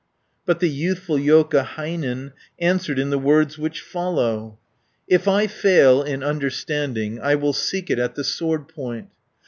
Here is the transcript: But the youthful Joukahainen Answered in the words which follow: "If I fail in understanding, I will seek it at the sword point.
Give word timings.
But 0.47 0.61
the 0.61 0.67
youthful 0.67 1.17
Joukahainen 1.19 2.31
Answered 2.57 2.97
in 2.97 3.11
the 3.11 3.19
words 3.19 3.59
which 3.59 3.81
follow: 3.81 4.57
"If 5.07 5.27
I 5.27 5.45
fail 5.45 6.01
in 6.01 6.23
understanding, 6.23 7.19
I 7.21 7.35
will 7.35 7.53
seek 7.53 7.91
it 7.91 7.99
at 7.99 8.15
the 8.15 8.23
sword 8.23 8.67
point. 8.67 9.09